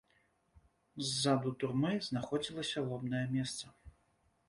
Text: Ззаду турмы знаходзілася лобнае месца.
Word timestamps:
Ззаду 1.09 1.53
турмы 1.65 1.93
знаходзілася 2.09 2.87
лобнае 2.89 3.25
месца. 3.39 3.65